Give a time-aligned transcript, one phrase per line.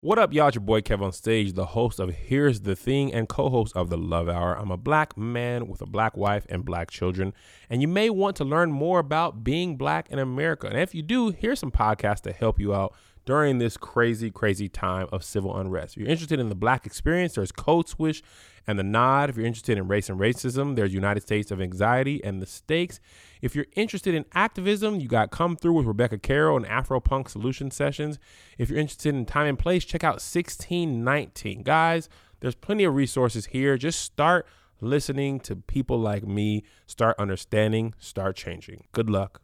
[0.00, 0.46] What up, y'all?
[0.46, 3.76] It's your boy Kev on stage, the host of Here's the Thing and co host
[3.76, 4.56] of The Love Hour.
[4.56, 7.34] I'm a black man with a black wife and black children,
[7.68, 10.68] and you may want to learn more about being black in America.
[10.68, 12.94] And if you do, here's some podcasts to help you out
[13.28, 15.94] during this crazy, crazy time of civil unrest.
[15.94, 18.22] If you're interested in the black experience, there's Code Switch
[18.66, 19.28] and The Nod.
[19.28, 23.00] If you're interested in race and racism, there's United States of Anxiety and The Stakes.
[23.42, 27.28] If you're interested in activism, you got Come Through with Rebecca Carroll and Afro Punk
[27.28, 28.18] Solution Sessions.
[28.56, 31.64] If you're interested in time and place, check out 1619.
[31.64, 32.08] Guys,
[32.40, 33.76] there's plenty of resources here.
[33.76, 34.46] Just start
[34.80, 38.84] listening to people like me, start understanding, start changing.
[38.92, 39.42] Good luck.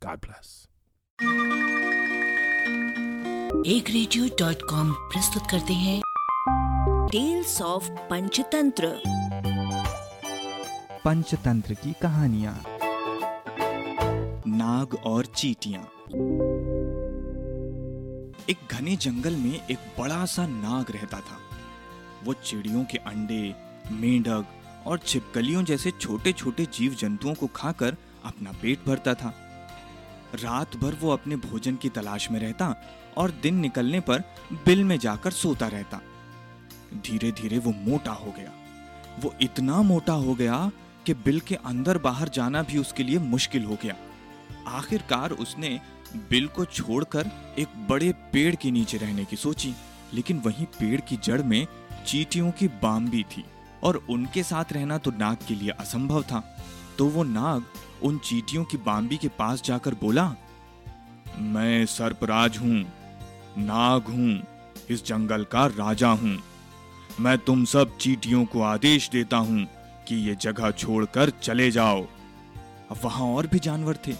[0.00, 0.68] God bless.
[3.66, 6.02] एक radio dot com प्रस्तुत करते हैं।
[7.08, 9.02] Tales of Panchatantra
[11.04, 12.64] Panchatantra की कहानियाँ।
[14.46, 15.82] नाग और चीटियाँ।
[18.50, 21.38] एक घने जंगल में एक बड़ा सा नाग रहता था।
[22.24, 23.54] वो चिड़ियों के अंडे
[23.90, 24.46] मेंढक
[24.86, 29.45] और छिपकलियों जैसे छोटे छोटे जीव जंतुओं को खाकर अपना पेट भरता था।
[30.34, 32.74] रात भर वो अपने भोजन की तलाश में रहता
[33.16, 36.00] और दिन निकलने पर बिल में जाकर सोता रहता।
[36.94, 38.52] धीरे धीरे वो मोटा हो गया।
[39.20, 40.70] वो इतना मोटा हो गया
[41.06, 43.94] कि बिल के अंदर बाहर जाना भी उसके लिए मुश्किल हो गया।
[44.66, 45.80] आखिरकार उसने
[46.16, 49.74] बिल को छोड़कर एक बड़े पेड़ के नीचे रहने की सोची,
[50.14, 51.66] लेकिन वहीं पेड़ की जड़ में
[52.06, 53.44] चीटियों की बाम भी थी
[53.82, 56.55] और उनके साथ रहना तो नाग के लिए असंभव था।
[56.98, 57.64] तो वो नाग
[58.02, 60.24] उन चीटियों की बाम्बी के पास जाकर बोला,
[61.38, 62.84] मैं सर्पराज हूँ,
[63.58, 64.42] नाग हूँ,
[64.90, 66.36] इस जंगल का राजा हूँ।
[67.20, 69.66] मैं तुम सब चीटियों को आदेश देता हूँ
[70.08, 72.02] कि ये जगह छोड़कर चले जाओ।
[72.90, 74.12] अब वहाँ और भी जानवर थे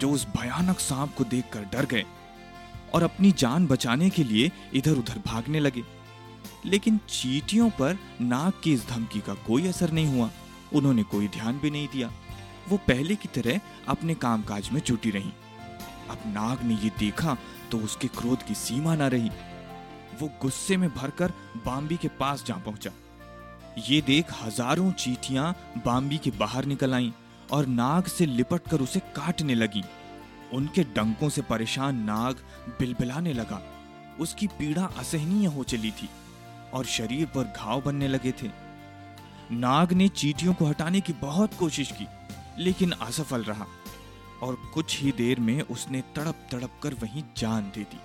[0.00, 2.04] जो उस भयानक सांप को देखकर डर गए
[2.94, 5.82] और अपनी जान बचाने के लिए इधर उधर भागने लगे।
[6.66, 10.30] लेकिन चीटियों पर नाग की इस धमकी का कोई असर नहीं हुआ।
[10.72, 12.10] उन्होंने कोई ध्यान भी नहीं दिया।
[12.68, 15.32] वो पहले की तरह अपने कामकाज में जुटी रही।
[16.10, 17.36] अब नाग ने ये देखा
[17.70, 19.30] तो उसके क्रोध की सीमा ना रही।
[20.20, 21.32] वो गुस्से में भरकर
[21.66, 22.90] बाम्बी के पास जा पहुँचा।
[23.88, 25.54] ये देख हज़ारों चीटियाँ
[25.86, 27.10] बाम्बी के बाहर निकल आईं
[27.52, 29.82] और नाग से लिपट कर उसे काटने लगी।
[30.52, 32.40] उनके डंकों से परेशान नाग
[32.78, 33.60] बिलबिलाने लगा।
[34.20, 36.08] उसकी पीड़ा असहनीय हो चली थी
[36.74, 38.48] और शरीर पर घाव बनने लगे थे।
[39.52, 42.06] नाग ने चीटियों को हटाने की बहुत कोशिश की,
[42.58, 43.66] लेकिन असफल रहा।
[44.42, 48.00] और कुछ ही देर में उसने तड़प तड़प कर वहीं जान दे दी,